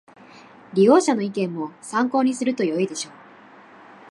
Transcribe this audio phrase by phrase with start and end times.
[0.73, 3.13] 利用者の意見も参考にするとよいでしょう